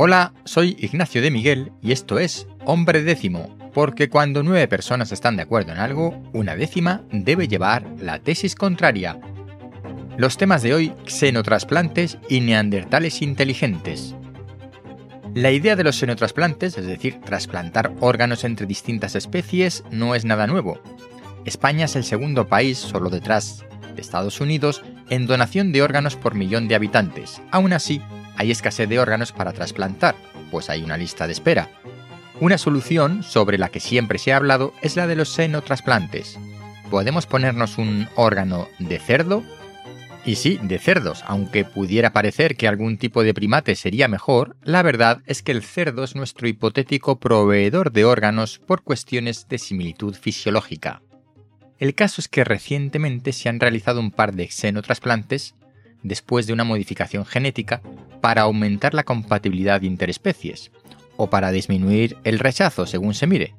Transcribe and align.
Hola, 0.00 0.32
soy 0.44 0.76
Ignacio 0.78 1.20
de 1.20 1.32
Miguel 1.32 1.72
y 1.82 1.90
esto 1.90 2.20
es 2.20 2.46
Hombre 2.64 3.02
Décimo, 3.02 3.58
porque 3.74 4.08
cuando 4.08 4.44
nueve 4.44 4.68
personas 4.68 5.10
están 5.10 5.34
de 5.34 5.42
acuerdo 5.42 5.72
en 5.72 5.78
algo, 5.78 6.22
una 6.32 6.54
décima 6.54 7.02
debe 7.10 7.48
llevar 7.48 7.84
la 7.98 8.20
tesis 8.20 8.54
contraria. 8.54 9.18
Los 10.16 10.36
temas 10.36 10.62
de 10.62 10.72
hoy, 10.72 10.92
xenotrasplantes 11.04 12.18
y 12.28 12.38
neandertales 12.42 13.22
inteligentes. 13.22 14.14
La 15.34 15.50
idea 15.50 15.74
de 15.74 15.82
los 15.82 15.98
xenotrasplantes, 15.98 16.78
es 16.78 16.86
decir, 16.86 17.18
trasplantar 17.18 17.92
órganos 17.98 18.44
entre 18.44 18.66
distintas 18.66 19.16
especies, 19.16 19.82
no 19.90 20.14
es 20.14 20.24
nada 20.24 20.46
nuevo. 20.46 20.80
España 21.44 21.86
es 21.86 21.96
el 21.96 22.04
segundo 22.04 22.46
país, 22.46 22.78
solo 22.78 23.10
detrás 23.10 23.64
de 23.96 24.00
Estados 24.00 24.40
Unidos, 24.40 24.80
en 25.10 25.26
donación 25.26 25.72
de 25.72 25.82
órganos 25.82 26.14
por 26.14 26.36
millón 26.36 26.68
de 26.68 26.76
habitantes. 26.76 27.42
Aún 27.50 27.72
así, 27.72 28.00
hay 28.38 28.52
escasez 28.52 28.88
de 28.88 28.98
órganos 29.00 29.32
para 29.32 29.52
trasplantar, 29.52 30.14
pues 30.50 30.70
hay 30.70 30.82
una 30.82 30.96
lista 30.96 31.26
de 31.26 31.32
espera. 31.32 31.68
Una 32.40 32.56
solución 32.56 33.24
sobre 33.24 33.58
la 33.58 33.68
que 33.68 33.80
siempre 33.80 34.18
se 34.18 34.32
ha 34.32 34.36
hablado 34.36 34.72
es 34.80 34.96
la 34.96 35.08
de 35.08 35.16
los 35.16 35.28
senotrasplantes. 35.30 36.38
¿Podemos 36.88 37.26
ponernos 37.26 37.78
un 37.78 38.08
órgano 38.14 38.68
de 38.78 39.00
cerdo? 39.00 39.42
Y 40.24 40.36
sí, 40.36 40.58
de 40.62 40.78
cerdos, 40.78 41.24
aunque 41.26 41.64
pudiera 41.64 42.12
parecer 42.12 42.56
que 42.56 42.68
algún 42.68 42.96
tipo 42.96 43.24
de 43.24 43.34
primate 43.34 43.74
sería 43.74 44.08
mejor, 44.08 44.56
la 44.62 44.82
verdad 44.82 45.20
es 45.26 45.42
que 45.42 45.52
el 45.52 45.62
cerdo 45.62 46.04
es 46.04 46.14
nuestro 46.14 46.46
hipotético 46.46 47.18
proveedor 47.18 47.92
de 47.92 48.04
órganos 48.04 48.58
por 48.58 48.82
cuestiones 48.82 49.48
de 49.48 49.58
similitud 49.58 50.14
fisiológica. 50.14 51.02
El 51.78 51.94
caso 51.94 52.20
es 52.20 52.28
que 52.28 52.44
recientemente 52.44 53.32
se 53.32 53.48
han 53.48 53.58
realizado 53.60 54.00
un 54.00 54.10
par 54.10 54.34
de 54.34 54.48
xenotrasplantes 54.48 55.54
después 56.02 56.46
de 56.46 56.52
una 56.52 56.64
modificación 56.64 57.24
genética 57.24 57.82
para 58.20 58.42
aumentar 58.42 58.94
la 58.94 59.04
compatibilidad 59.04 59.82
interespecies 59.82 60.70
o 61.16 61.28
para 61.30 61.50
disminuir 61.50 62.16
el 62.24 62.38
rechazo 62.38 62.86
según 62.86 63.14
se 63.14 63.26
mire. 63.26 63.54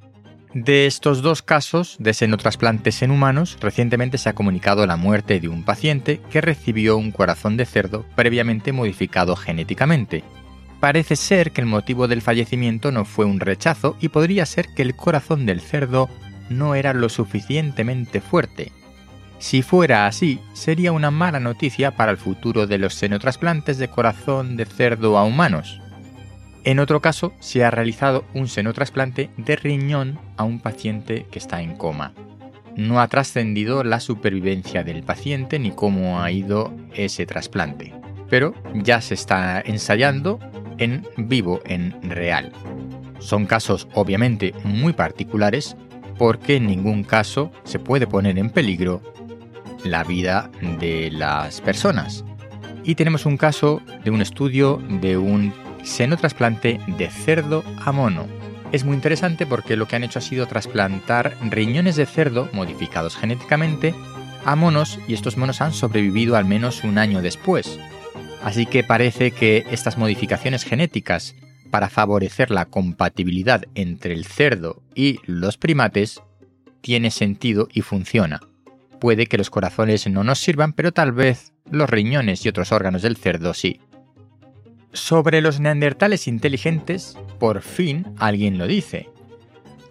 De 0.54 0.88
estos 0.88 1.22
dos 1.22 1.44
casos 1.44 1.96
de 2.00 2.12
senotrasplantes 2.16 3.04
en 3.04 3.12
humanos, 3.12 3.58
recientemente 3.62 4.18
se 4.18 4.30
ha 4.30 4.34
comunicado 4.34 4.88
la 4.88 4.96
muerte 4.96 5.40
de 5.40 5.48
un 5.48 5.64
paciente 5.64 6.22
que 6.32 6.42
recibió 6.42 6.98
un 6.98 7.12
corazón 7.12 7.56
de 7.56 7.66
cerdo 7.66 8.04
previamente 8.16 8.72
modificado 8.72 9.36
genéticamente. 9.36 10.24
Parece 10.80 11.18
ser 11.18 11.52
que 11.52 11.62
el 11.62 11.68
motivo 11.68 12.08
del 12.08 12.24
fallecimiento 12.24 12.92
no 12.92 13.06
fue 13.06 13.26
un 13.26 13.40
rechazo 13.40 13.96
y 14.00 14.10
podría 14.10 14.46
ser 14.48 14.70
que 14.74 14.82
el 14.82 14.96
corazón 14.96 15.46
del 15.46 15.62
cerdo 15.62 16.10
no 16.50 16.74
era 16.74 16.94
lo 16.94 17.10
suficientemente 17.10 18.20
fuerte, 18.20 18.72
si 19.40 19.62
fuera 19.62 20.06
así, 20.06 20.40
sería 20.54 20.92
una 20.92 21.12
mala 21.12 21.40
noticia 21.40 21.92
para 21.92 22.12
el 22.12 22.18
futuro 22.18 22.68
de 22.68 22.78
los 22.78 22.94
senotrasplantes 22.94 23.78
de 23.78 23.88
corazón 23.88 24.58
de 24.58 24.66
cerdo 24.66 25.18
a 25.18 25.24
humanos. 25.24 25.82
En 26.66 26.80
otro 26.80 27.02
caso, 27.02 27.32
se 27.40 27.64
ha 27.64 27.72
realizado 27.72 28.26
un 28.34 28.50
senotrasplante 28.50 29.30
de 29.38 29.56
riñón 29.56 30.20
a 30.36 30.44
un 30.44 30.60
paciente 30.60 31.26
que 31.32 31.40
está 31.40 31.62
en 31.62 31.78
coma. 31.78 32.14
No 32.76 33.00
ha 33.00 33.08
trascendido 33.08 33.86
la 33.86 34.02
supervivencia 34.02 34.84
del 34.84 35.04
paciente 35.04 35.58
ni 35.58 35.72
cómo 35.72 36.22
ha 36.22 36.30
ido 36.32 36.74
ese 36.94 37.26
trasplante, 37.26 37.94
pero 38.30 38.54
ya 38.74 39.00
se 39.00 39.14
está 39.14 39.62
ensayando 39.62 40.40
en 40.78 41.08
vivo, 41.16 41.62
en 41.66 41.96
real. 42.10 42.52
Son 43.20 43.46
casos 43.46 43.88
obviamente 43.94 44.54
muy 44.66 44.92
particulares 44.92 45.78
porque 46.18 46.58
en 46.58 46.68
ningún 46.68 47.06
caso 47.06 47.52
se 47.64 47.80
puede 47.80 48.06
poner 48.06 48.38
en 48.38 48.50
peligro 48.50 49.02
la 49.84 50.04
vida 50.04 50.50
de 50.80 51.12
las 51.12 51.62
personas. 51.62 52.24
Y 52.84 52.96
tenemos 52.96 53.26
un 53.26 53.38
caso 53.38 53.82
de 54.04 54.12
un 54.12 54.22
estudio 54.22 54.82
de 55.02 55.18
un 55.18 55.54
senotrasplante 55.84 56.80
de 56.98 57.10
cerdo 57.10 57.64
a 57.78 57.92
mono. 57.92 58.28
Es 58.72 58.84
muy 58.84 58.96
interesante 58.96 59.46
porque 59.46 59.76
lo 59.76 59.88
que 59.88 59.96
han 59.96 60.04
hecho 60.04 60.20
ha 60.20 60.22
sido 60.22 60.46
trasplantar 60.48 61.36
riñones 61.42 61.96
de 61.96 62.06
cerdo 62.06 62.50
modificados 62.54 63.16
genéticamente 63.16 63.96
a 64.46 64.56
monos 64.56 65.00
y 65.08 65.14
estos 65.14 65.38
monos 65.38 65.62
han 65.62 65.74
sobrevivido 65.74 66.36
al 66.36 66.46
menos 66.46 66.84
un 66.84 66.98
año 66.98 67.22
después. 67.22 67.80
Así 68.44 68.66
que 68.66 68.84
parece 68.84 69.32
que 69.32 69.66
estas 69.72 69.98
modificaciones 69.98 70.64
genéticas 70.64 71.36
para 71.72 71.90
favorecer 71.90 72.52
la 72.52 72.66
compatibilidad 72.66 73.64
entre 73.76 74.14
el 74.14 74.26
cerdo 74.26 74.82
y 74.96 75.20
los 75.26 75.58
primates 75.58 76.22
tiene 76.82 77.12
sentido 77.12 77.68
y 77.74 77.82
funciona. 77.82 78.40
Puede 79.00 79.28
que 79.28 79.38
los 79.38 79.50
corazones 79.50 80.08
no 80.08 80.24
nos 80.24 80.40
sirvan, 80.40 80.74
pero 80.74 80.92
tal 80.92 81.12
vez 81.12 81.54
los 81.72 81.90
riñones 81.90 82.46
y 82.46 82.50
otros 82.50 82.72
órganos 82.72 83.02
del 83.02 83.18
cerdo 83.18 83.54
sí. 83.54 83.80
Sobre 84.92 85.42
los 85.42 85.60
neandertales 85.60 86.28
inteligentes, 86.28 87.18
por 87.40 87.62
fin 87.62 88.06
alguien 88.18 88.58
lo 88.58 88.68
dice. 88.68 89.10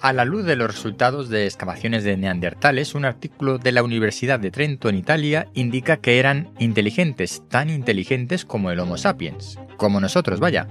A 0.01 0.13
la 0.13 0.25
luz 0.25 0.45
de 0.45 0.55
los 0.55 0.69
resultados 0.69 1.29
de 1.29 1.47
excavaciones 1.47 2.05
de 2.05 2.17
neandertales, 2.17 2.95
un 2.95 3.05
artículo 3.05 3.59
de 3.59 3.73
la 3.73 3.83
Universidad 3.83 4.39
de 4.39 4.53
Trento 4.53 4.89
en 4.89 4.97
Italia 4.97 5.49
indica 5.55 5.97
que 5.97 6.21
eran 6.21 6.51
inteligentes, 6.59 7.43
tan 7.49 7.69
inteligentes 7.69 8.45
como 8.45 8.71
el 8.71 8.79
Homo 8.79 8.97
sapiens, 8.97 9.59
como 9.77 10.01
nosotros, 10.01 10.39
vaya. 10.39 10.69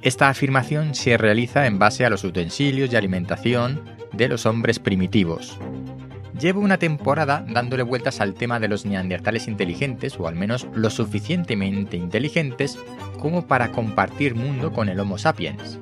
Esta 0.00 0.28
afirmación 0.28 0.94
se 0.94 1.16
realiza 1.16 1.66
en 1.66 1.80
base 1.80 2.04
a 2.04 2.10
los 2.10 2.22
utensilios 2.22 2.92
y 2.92 2.96
alimentación 2.96 3.82
de 4.12 4.28
los 4.28 4.46
hombres 4.46 4.78
primitivos. 4.78 5.58
Llevo 6.40 6.60
una 6.60 6.78
temporada 6.78 7.44
dándole 7.48 7.82
vueltas 7.82 8.20
al 8.20 8.34
tema 8.34 8.60
de 8.60 8.68
los 8.68 8.86
neandertales 8.86 9.48
inteligentes, 9.48 10.18
o 10.20 10.28
al 10.28 10.36
menos 10.36 10.68
lo 10.72 10.88
suficientemente 10.88 11.96
inteligentes 11.96 12.78
como 13.18 13.46
para 13.46 13.72
compartir 13.72 14.36
mundo 14.36 14.72
con 14.72 14.88
el 14.88 15.00
Homo 15.00 15.18
sapiens. 15.18 15.80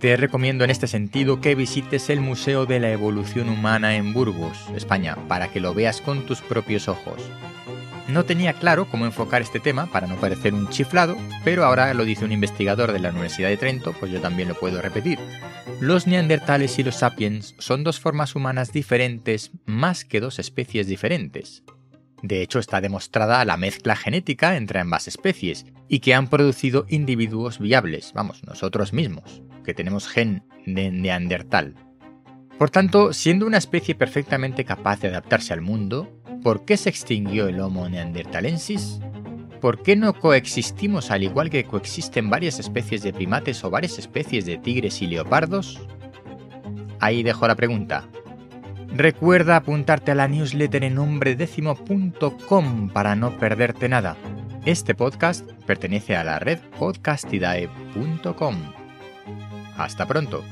Te 0.00 0.16
recomiendo 0.16 0.64
en 0.64 0.70
este 0.70 0.88
sentido 0.88 1.40
que 1.40 1.54
visites 1.54 2.10
el 2.10 2.20
Museo 2.20 2.66
de 2.66 2.80
la 2.80 2.90
Evolución 2.90 3.48
Humana 3.48 3.94
en 3.96 4.12
Burgos, 4.12 4.58
España, 4.74 5.16
para 5.28 5.48
que 5.48 5.60
lo 5.60 5.72
veas 5.74 6.00
con 6.00 6.26
tus 6.26 6.42
propios 6.42 6.88
ojos. 6.88 7.22
No 8.08 8.24
tenía 8.24 8.52
claro 8.52 8.86
cómo 8.86 9.06
enfocar 9.06 9.40
este 9.40 9.60
tema 9.60 9.86
para 9.86 10.06
no 10.06 10.16
parecer 10.16 10.52
un 10.52 10.68
chiflado, 10.68 11.16
pero 11.42 11.64
ahora 11.64 11.94
lo 11.94 12.04
dice 12.04 12.24
un 12.24 12.32
investigador 12.32 12.92
de 12.92 12.98
la 12.98 13.10
Universidad 13.10 13.48
de 13.48 13.56
Trento, 13.56 13.94
pues 13.94 14.12
yo 14.12 14.20
también 14.20 14.48
lo 14.48 14.54
puedo 14.54 14.82
repetir. 14.82 15.18
Los 15.80 16.06
neandertales 16.06 16.78
y 16.78 16.82
los 16.82 16.96
sapiens 16.96 17.54
son 17.58 17.82
dos 17.82 18.00
formas 18.00 18.36
humanas 18.36 18.72
diferentes 18.72 19.52
más 19.64 20.04
que 20.04 20.20
dos 20.20 20.38
especies 20.38 20.86
diferentes. 20.86 21.62
De 22.22 22.42
hecho, 22.42 22.58
está 22.58 22.80
demostrada 22.80 23.44
la 23.44 23.56
mezcla 23.56 23.96
genética 23.96 24.56
entre 24.56 24.80
ambas 24.80 25.08
especies 25.08 25.66
y 25.88 26.00
que 26.00 26.14
han 26.14 26.28
producido 26.28 26.86
individuos 26.88 27.58
viables, 27.58 28.12
vamos, 28.14 28.42
nosotros 28.44 28.92
mismos, 28.92 29.42
que 29.64 29.74
tenemos 29.74 30.08
gen 30.08 30.42
de 30.66 30.90
neandertal. 30.90 31.74
Por 32.58 32.70
tanto, 32.70 33.12
siendo 33.12 33.46
una 33.46 33.58
especie 33.58 33.94
perfectamente 33.94 34.64
capaz 34.64 35.00
de 35.00 35.08
adaptarse 35.08 35.52
al 35.52 35.60
mundo, 35.60 36.08
¿por 36.44 36.64
qué 36.66 36.76
se 36.76 36.90
extinguió 36.90 37.48
el 37.48 37.58
Homo 37.58 37.88
neanderthalensis? 37.88 39.00
¿Por 39.62 39.82
qué 39.82 39.96
no 39.96 40.12
coexistimos 40.12 41.10
al 41.10 41.22
igual 41.22 41.48
que 41.48 41.64
coexisten 41.64 42.28
varias 42.28 42.60
especies 42.60 43.02
de 43.02 43.14
primates 43.14 43.64
o 43.64 43.70
varias 43.70 43.98
especies 43.98 44.44
de 44.44 44.58
tigres 44.58 45.00
y 45.00 45.06
leopardos? 45.06 45.80
Ahí 47.00 47.22
dejo 47.22 47.48
la 47.48 47.54
pregunta. 47.56 48.06
Recuerda 48.94 49.56
apuntarte 49.56 50.12
a 50.12 50.14
la 50.14 50.28
newsletter 50.28 50.84
en 50.84 50.98
hombredécimo.com 50.98 52.90
para 52.90 53.16
no 53.16 53.36
perderte 53.38 53.88
nada. 53.88 54.16
Este 54.66 54.94
podcast 54.94 55.50
pertenece 55.66 56.14
a 56.14 56.24
la 56.24 56.38
red 56.38 56.58
podcastidae.com. 56.78 58.56
Hasta 59.76 60.06
pronto. 60.06 60.44